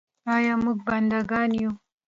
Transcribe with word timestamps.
آیا 0.35 0.53
موږ 0.63 0.77
بنده 0.87 1.19
ګان 1.31 1.49
یو؟ 1.61 1.71